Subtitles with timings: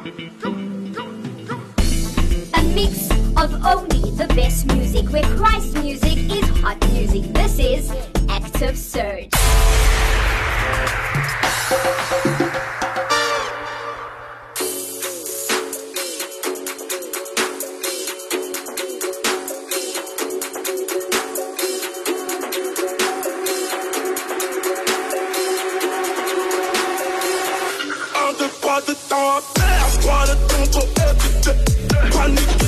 [0.00, 0.06] A
[2.74, 7.24] mix of only the best music, where Christ music is hot music.
[7.34, 7.92] This is
[8.30, 9.28] Active Surge.
[28.86, 29.59] the thought
[30.60, 31.54] on forever.
[32.10, 32.59] Panic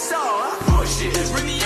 [0.00, 0.40] soul.
[0.78, 1.59] Push it, bring the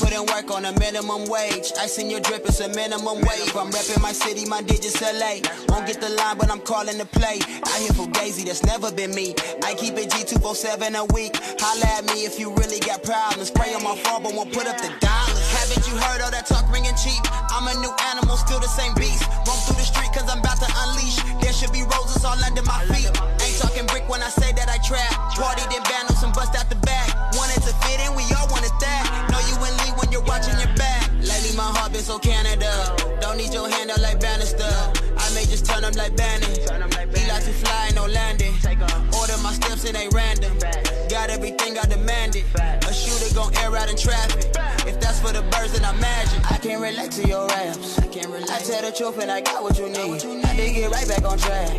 [0.00, 1.72] put in work on a minimum wage.
[1.78, 3.52] I seen your drip, it's a minimum wage.
[3.54, 5.44] I'm repping my city, my digits LA.
[5.68, 7.38] Won't get the line, but I'm calling the play.
[7.44, 9.34] I hear for Daisy, that's never been me.
[9.62, 11.36] I keep it G247 a week.
[11.60, 13.48] Holla at me if you really got problems.
[13.48, 15.44] Spray on my phone, but won't put up the dollars.
[15.52, 17.20] Haven't you heard all that talk ringing cheap?
[17.52, 19.28] I'm a new animal, still the same beast.
[19.44, 21.20] Roam through the street, cause I'm about to unleash.
[21.44, 23.12] There should be roses all under my feet.
[23.44, 25.12] Ain't talking brick when I say that I trap.
[25.36, 27.12] Party then vandals and bust out the back.
[27.36, 29.04] Wanted to fit in, we all wanted that.
[29.32, 29.79] Know you in
[30.30, 31.10] watching your back.
[31.18, 32.70] Lately my heart been so Canada.
[33.20, 34.70] Don't need your hand out like Bannister.
[35.18, 36.54] I may just turn them like Bannon.
[37.14, 38.54] He like to fly, no landing.
[39.18, 40.52] Order my steps, it ain't random.
[41.10, 42.44] Got everything I demanded.
[42.54, 44.59] A shooter gon' air out in traffic.
[45.20, 46.42] If that's for the birds, then I imagine.
[46.48, 47.98] I can't relate to your raps.
[47.98, 48.50] I can't relate.
[48.50, 50.20] I tell the truth and I got what you need.
[50.56, 51.76] They get right back on track.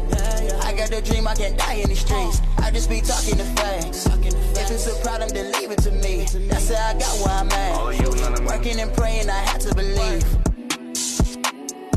[0.64, 2.40] I got the dream, I can't die in these streets.
[2.42, 2.64] Oh.
[2.64, 4.06] I just be talking the facts.
[4.06, 6.26] If it's a problem, then leave it to me.
[6.48, 8.46] That's how I got where I'm at.
[8.46, 10.24] Working and praying, I had to believe.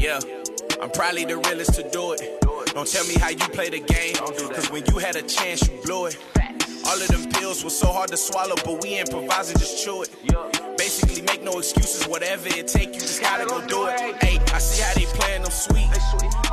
[0.01, 0.21] Yeah,
[0.81, 2.41] I'm probably the realest to do it.
[2.73, 5.79] Don't tell me how you play the game, cause when you had a chance, you
[5.85, 6.17] blew it.
[6.87, 10.11] All of them pills were so hard to swallow, but we improvising, just chew it.
[10.85, 13.99] Basically, make no excuses, whatever it take, you just gotta go do it.
[14.23, 15.89] Hey, I see how they playing them sweet.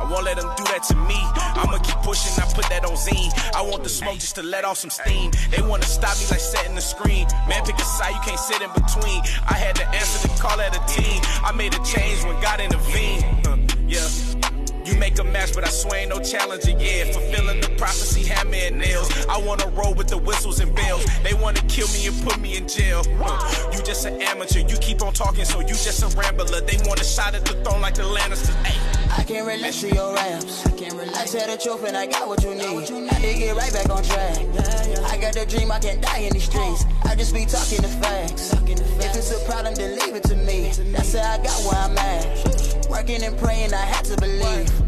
[0.00, 1.20] I won't let them do that to me.
[1.60, 3.28] I'ma keep pushing, I put that on zine.
[3.54, 5.32] I want the smoke just to let off some steam.
[5.50, 7.26] They wanna stop me like setting the screen.
[7.46, 9.20] Man, pick a side, you can't sit in between.
[9.46, 11.20] I had to answer the call at a team.
[11.44, 13.24] I made a change when God intervened.
[13.44, 14.08] Huh, yeah.
[14.84, 17.04] You make a match, but I swear ain't no challenger, yeah.
[17.12, 19.08] Fulfilling the prophecy, hammer and nails.
[19.28, 21.06] I wanna roll with the whistles and bells.
[21.22, 23.02] They wanna kill me and put me in jail.
[23.22, 26.62] Uh, you just an amateur, you keep on talking, so you just a rambler.
[26.62, 28.56] They want a shot at the throne like the Lannisters.
[28.64, 28.74] Ay.
[29.18, 30.66] I can't relate to your raps.
[30.66, 31.14] I can't relate.
[31.14, 32.88] I tell the truth and I got what you need.
[33.10, 34.38] I did get right back on track.
[35.12, 36.86] I got the dream, I can't die in these streets.
[37.04, 38.54] I just be talking the facts.
[38.64, 40.72] If it's a problem, then leave it to me.
[40.92, 42.88] That's how I got where I'm at.
[42.88, 44.81] Working and praying, I had to believe.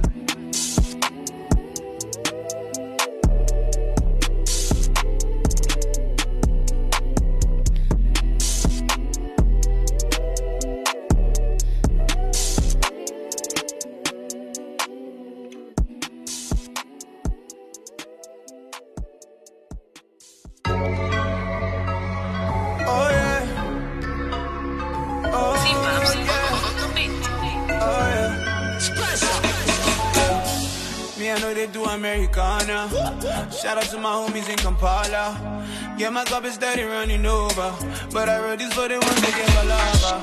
[32.75, 33.53] Americana.
[33.53, 35.65] Shout out to my homies in Kampala.
[35.97, 37.73] Yeah, my cup is steady running over.
[38.13, 40.21] But I wrote this for the ones that get my lava.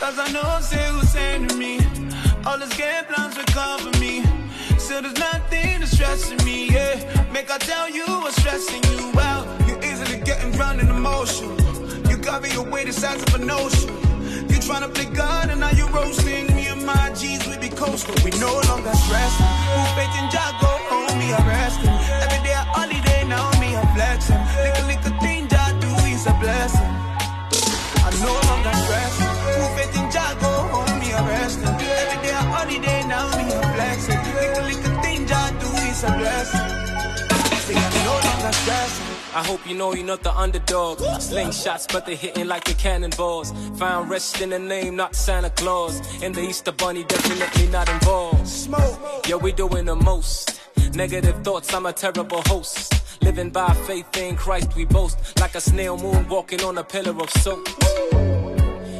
[0.00, 1.78] Cause I know say who's sending me.
[2.46, 4.24] All this game plans will cover me.
[4.78, 6.96] So there's nothing that's stressing me, yeah.
[7.32, 9.46] Make I tell you what's stressing you out.
[9.68, 11.50] You easily getting drowned in emotion.
[12.08, 13.90] You cover your weight the size of an ocean.
[14.48, 18.14] You trying to play God and now you're roasting me my G's we be coasting.
[18.24, 19.52] We no longer stressing.
[19.74, 21.96] Who faith in Jah go home, me arresting.
[22.22, 24.40] Every day a holiday now me I'm flexing.
[24.64, 26.92] Little little thing Jah do is a blessing.
[28.04, 29.32] I no longer stressing.
[29.56, 31.74] Who faith in Jah go home, me arresting.
[32.02, 34.20] Every day a holiday now me I'm flexing.
[34.36, 36.68] Little little thing Jah do it's a blessing.
[37.74, 39.03] I'm no longer stressing.
[39.34, 41.00] I hope you know you're not the underdog.
[41.20, 43.52] Sling shots, but they're hitting like the cannonballs.
[43.78, 46.00] Found rest in the name, not Santa Claus.
[46.22, 48.46] And the Easter Bunny definitely not involved.
[48.46, 49.26] Smoke.
[49.28, 50.60] Yo, we doing the most.
[50.94, 52.94] Negative thoughts, I'm a terrible host.
[53.22, 55.18] Living by faith in Christ, we boast.
[55.40, 57.66] Like a snail moon walking on a pillar of soap.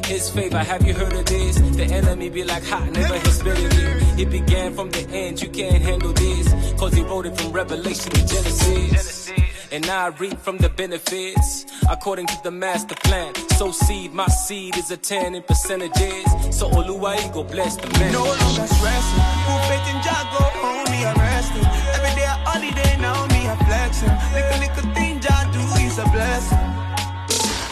[0.07, 1.61] His favor, have you heard of this?
[1.77, 3.73] The enemy be like hot, never his spirit.
[4.19, 6.75] It began from the end, you can't handle this.
[6.75, 9.44] Cause he wrote it from Revelation to Genesis.
[9.75, 13.35] And I reap from the benefits according to the master plan.
[13.59, 16.27] So seed, my seed is a 10 in percentages.
[16.57, 18.13] So Oluwa go bless the man.
[18.13, 19.25] No longer stressing.
[19.43, 21.67] Put faith in Jah, go home, me a resting.
[21.91, 24.15] Every day a holiday, now me a flexing.
[24.31, 26.65] Little, little thing Jah do is a blessing.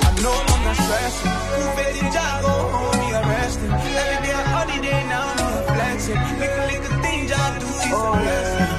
[0.03, 1.31] I'm no longer stressing.
[1.55, 3.71] Put faith in Jah, go home, me a resting.
[3.71, 6.19] Every day a holiday, now me a flexing.
[6.43, 8.71] Little, little thing Jah do is a blessing.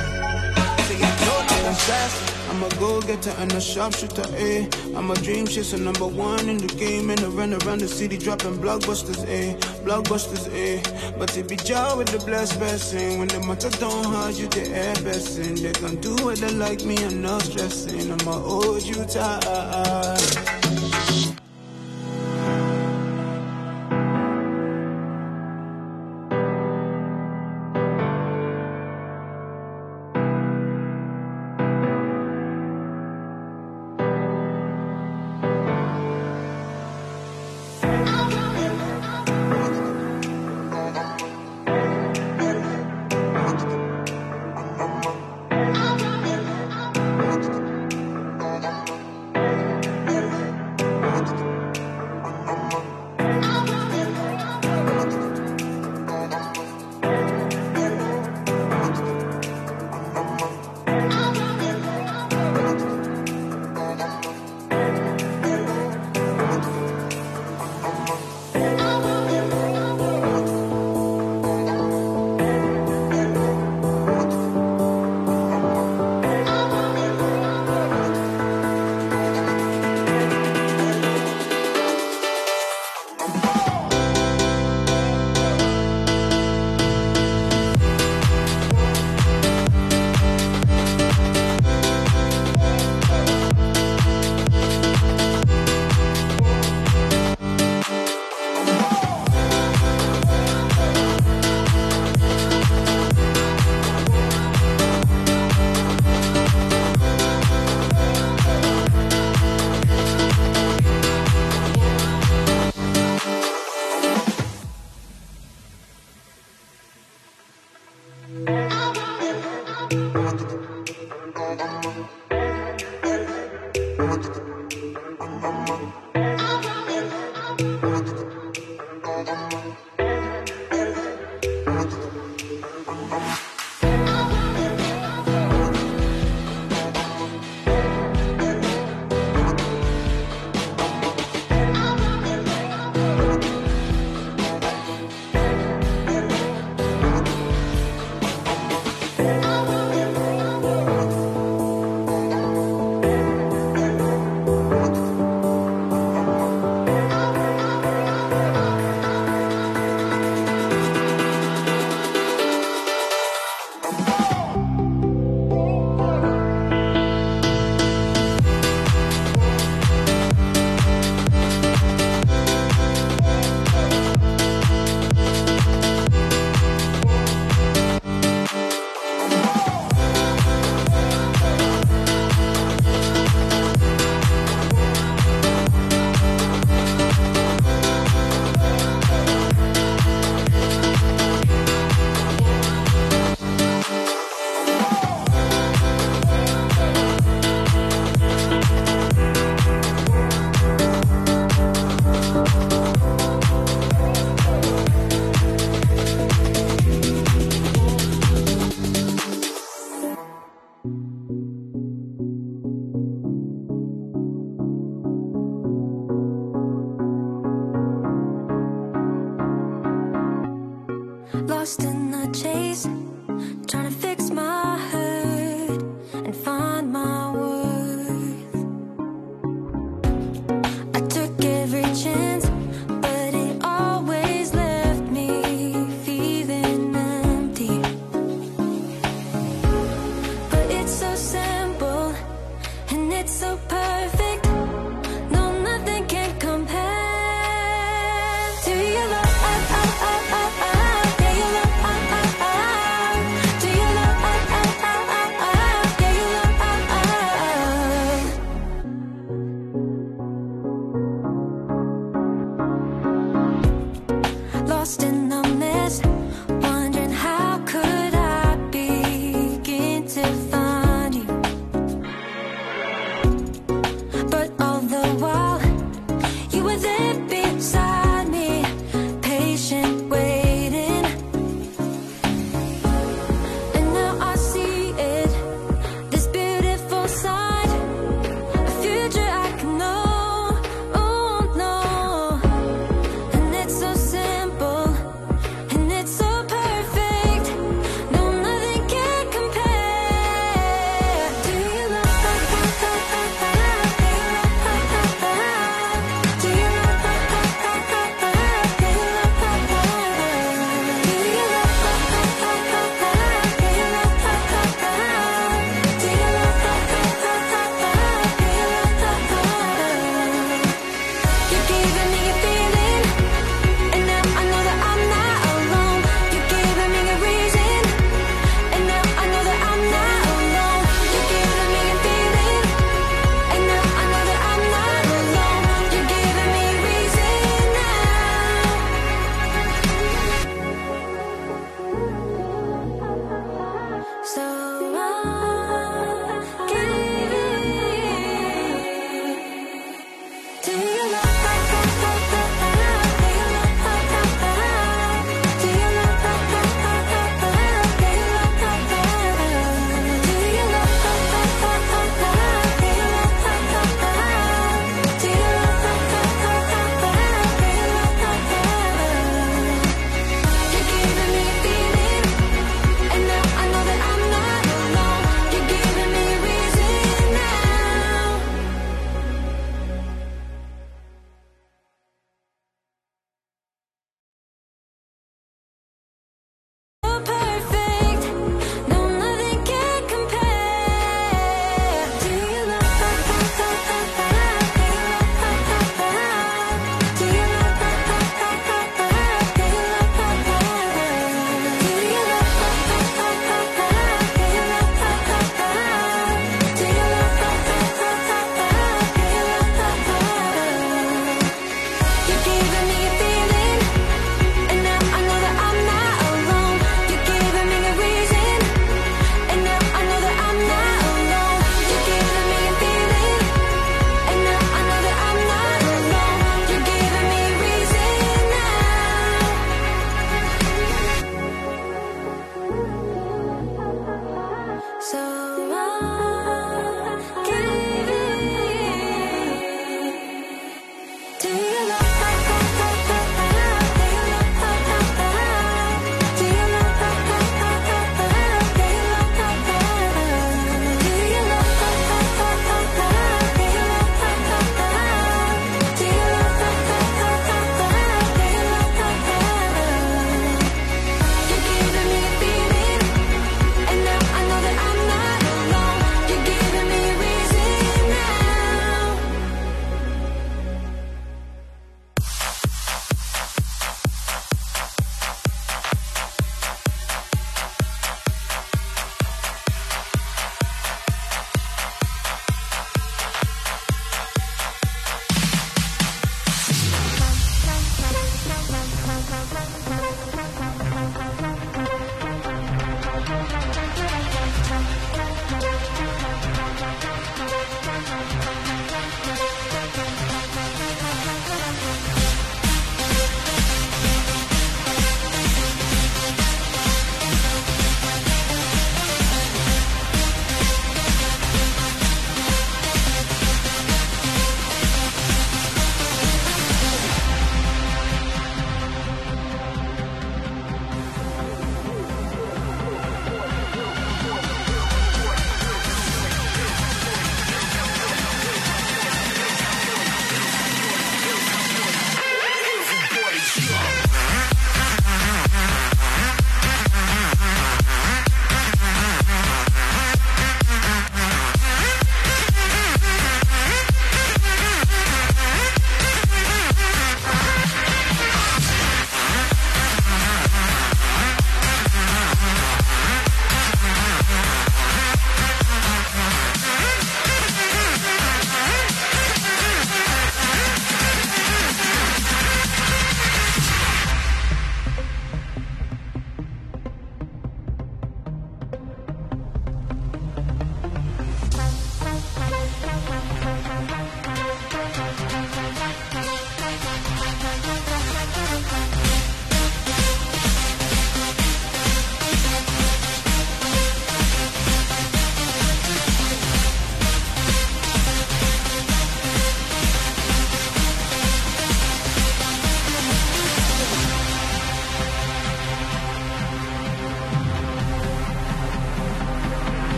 [0.91, 2.32] Say I'm no longer stressing.
[2.63, 4.69] I'm a go-getter and a sharpshooter, eh?
[4.95, 8.17] I'm a dream chaser, number one in the game And I run around the city
[8.17, 9.57] dropping blockbusters, eh?
[9.83, 10.81] Blockbusters, eh?
[11.17, 14.69] But it be Jah with the blessed blessing When the matter don't hurt you, the
[14.69, 19.03] air blessing They can do what they like me, I'm not stressing I'ma hold you
[19.03, 20.52] tight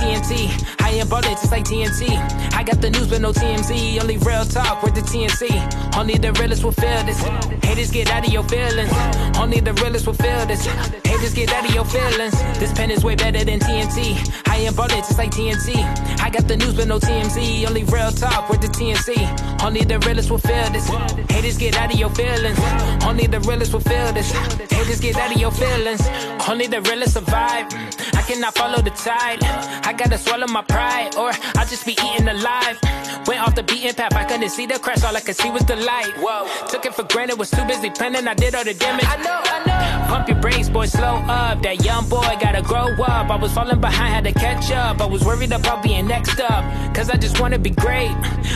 [0.00, 0.48] TNT.
[0.80, 2.08] I am ain't bonnets like TNC.
[2.54, 4.00] I got the news but no TMZ.
[4.00, 5.96] Only real talk with the TNC.
[5.96, 7.20] Only the realest will feel this.
[7.62, 8.90] Haters get out of your feelings.
[9.38, 10.66] Only the realest will feel this.
[11.04, 12.34] Haters get out of your feelings.
[12.58, 14.16] This pen is way better than TNT.
[14.48, 15.76] I am ballin' just like TNT.
[16.20, 17.66] I got the news but no TMZ.
[17.68, 19.62] Only real talk with the TNC.
[19.62, 20.88] Only the realest will feel this.
[21.30, 22.58] Haters get out of your feelings.
[23.04, 24.30] Only the realest will feel this.
[24.70, 26.02] Haters get out of your feelings.
[26.48, 27.66] Only the realest survive.
[28.14, 29.42] I cannot follow the tide.
[29.84, 32.78] I gotta swallow my pride, or I'll just be eaten alive.
[33.26, 35.64] Went off the beaten path, I couldn't see the crash, all I could see was
[35.64, 36.12] the light.
[36.18, 36.48] Whoa.
[36.68, 39.04] Took it for granted, was too busy planning, I did all the damage.
[39.06, 40.08] I know, I know.
[40.08, 41.62] Pump your brakes, boy, slow up.
[41.62, 43.30] That young boy gotta grow up.
[43.30, 45.00] I was falling behind, had to catch up.
[45.00, 46.64] I was worried about being next up,
[46.94, 48.10] cause I just wanna be great.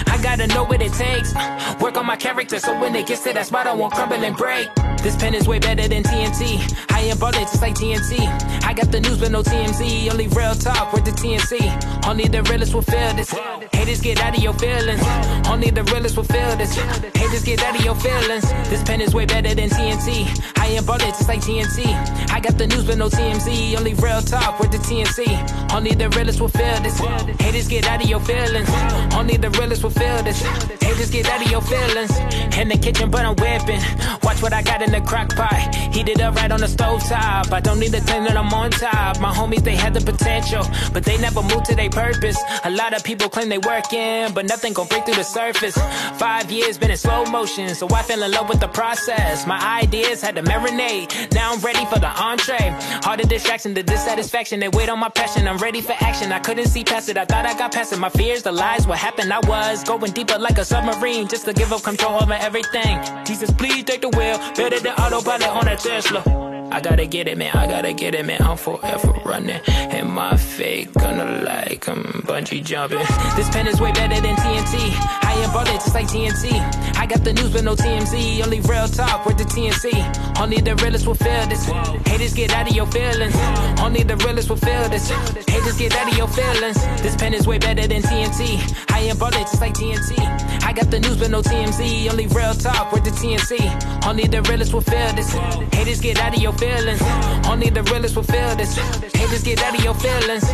[0.07, 1.35] I gotta know what it takes.
[1.81, 4.37] Work on my character so when it gets to that spot, I won't crumble and
[4.37, 4.69] break.
[5.03, 6.59] This pen is way better than TNT.
[6.91, 8.19] I am ballin' just like TNT.
[8.65, 10.07] I got the news but no TMZ.
[10.14, 12.07] Only real talk with the TNC.
[12.07, 13.35] Only the realest will feel this.
[13.72, 15.03] Haters get out of your feelings.
[15.48, 16.77] Only the realest will feel this.
[16.77, 18.44] Haters get out of your feelings.
[18.70, 20.22] This pen is way better than TNT.
[20.57, 21.85] I am ballin' just like TNT.
[22.31, 23.77] I got the news but no TMZ.
[23.77, 25.74] Only real talk with the TNC.
[25.74, 26.96] Only the realest will feel this.
[27.40, 28.68] Haters get out of your feelings.
[29.14, 30.40] Only the realest will feel this.
[30.81, 32.16] Haters get out of your feelings.
[32.57, 33.83] In the kitchen, but I'm whipping.
[34.22, 35.74] Watch what I got in the crock pot.
[35.92, 37.53] Heat it up right on the stove top.
[37.53, 39.18] I don't need to tell that I'm on top.
[39.20, 40.62] My homies, they had the potential,
[40.93, 42.38] but they never move to their purpose.
[42.64, 45.77] A lot of people claim they working, but nothing gon' break through the surface.
[46.19, 49.47] Five years been in slow motion, so I fell in love with the process.
[49.47, 51.33] My ideas had to marinate.
[51.33, 52.77] Now I'm ready for the entree.
[53.07, 55.49] All the distraction, the dissatisfaction, they wait on my passion.
[55.49, 56.33] I'm ready for action.
[56.33, 57.17] I couldn't see past it.
[57.17, 57.99] I thought I got past it.
[57.99, 61.53] My fears, the lies, what happened, I was going deeper like a submarine just to
[61.53, 62.99] give up control over everything.
[63.25, 64.38] Jesus, please take the wheel.
[64.57, 66.54] Better than autopilot on a Tesla.
[66.75, 67.55] I gotta get it, man.
[67.55, 68.43] I gotta get it, man.
[68.43, 69.61] I'm forever running.
[69.69, 72.99] And my fate gonna like I'm bungee jumping.
[73.37, 74.75] This pen is way better than TNT.
[75.23, 76.51] I am ballin' just like TNT.
[76.97, 78.43] I got the news but no TMZ.
[78.43, 80.41] Only real talk with the TNC.
[80.41, 81.65] Only the realest will feel this.
[82.09, 83.37] Haters get out of your feelings.
[83.81, 85.09] Only the realest will feel this.
[85.47, 86.83] Haters get out of your feelings.
[87.03, 88.59] This pen is way better than TNT.
[89.05, 90.19] Just like TNT.
[90.64, 92.11] I got the news but no TMZ.
[92.11, 94.07] Only real talk with the TNC.
[94.07, 95.31] Only the realest will feel this.
[95.75, 97.03] Haters get out of your feelings.
[97.47, 98.75] Only the realest will feel this.
[99.14, 100.45] Haters get out of your feelings.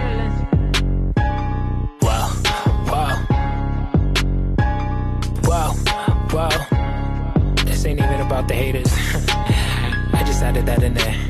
[2.03, 2.33] Wow,
[2.91, 3.27] wow,
[5.45, 5.77] wow,
[6.33, 7.55] wow.
[7.65, 8.93] This ain't even about the haters.
[10.13, 11.30] I just added that in there.